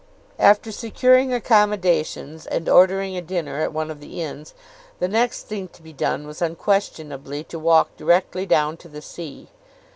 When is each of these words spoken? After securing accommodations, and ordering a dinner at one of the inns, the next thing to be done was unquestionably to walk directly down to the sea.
After 0.39 0.71
securing 0.71 1.31
accommodations, 1.31 2.47
and 2.47 2.67
ordering 2.67 3.15
a 3.15 3.21
dinner 3.21 3.59
at 3.61 3.71
one 3.71 3.91
of 3.91 3.99
the 3.99 4.19
inns, 4.19 4.55
the 4.97 5.07
next 5.07 5.43
thing 5.43 5.67
to 5.73 5.83
be 5.83 5.93
done 5.93 6.25
was 6.25 6.41
unquestionably 6.41 7.43
to 7.43 7.59
walk 7.59 7.95
directly 7.97 8.47
down 8.47 8.77
to 8.77 8.87
the 8.87 9.03
sea. 9.03 9.49